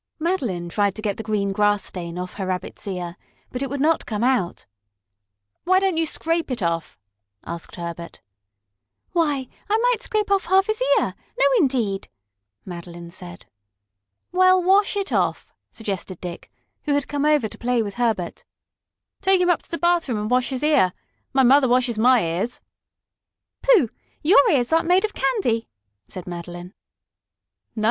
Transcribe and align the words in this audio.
Madeline 0.17 0.67
tried 0.67 0.95
to 0.95 1.01
get 1.03 1.17
the 1.17 1.21
green 1.21 1.51
grass 1.51 1.83
stain 1.83 2.17
off 2.17 2.33
her 2.33 2.47
Rabbit's 2.47 2.87
ear, 2.87 3.17
but 3.51 3.61
it 3.61 3.69
would 3.69 3.79
not 3.79 4.07
come 4.07 4.23
out. 4.23 4.65
"Why 5.63 5.79
don't 5.79 5.95
you 5.97 6.07
scrape 6.07 6.49
it 6.49 6.63
off?" 6.63 6.97
asked 7.45 7.75
Herbert. 7.75 8.19
"Why, 9.11 9.47
I 9.69 9.77
might 9.77 10.01
scrape 10.01 10.31
off 10.31 10.45
half 10.45 10.65
his 10.65 10.81
ear! 10.97 11.13
No, 11.39 11.45
indeed!" 11.59 12.09
Madeline 12.65 13.11
said. 13.11 13.45
"Well, 14.31 14.63
wash 14.63 14.97
it 14.97 15.11
off," 15.13 15.53
suggested 15.71 16.19
Dick, 16.19 16.51
who 16.85 16.95
had 16.95 17.07
come 17.07 17.23
over 17.23 17.47
to 17.47 17.57
play 17.59 17.83
with 17.83 17.93
Herbert. 17.93 18.43
"Take 19.21 19.39
him 19.39 19.51
up 19.51 19.61
to 19.61 19.69
the 19.69 19.77
bathroom 19.77 20.17
and 20.17 20.31
wash 20.31 20.49
his 20.49 20.63
ear. 20.63 20.93
My 21.31 21.43
mother 21.43 21.67
washes 21.67 21.99
my 21.99 22.23
ears." 22.25 22.59
"Pooh! 23.61 23.89
your 24.23 24.49
ears 24.49 24.73
aren't 24.73 24.87
made 24.87 25.05
of 25.05 25.13
candy," 25.13 25.69
said 26.07 26.25
Madeline. 26.25 26.73
"No. 27.75 27.79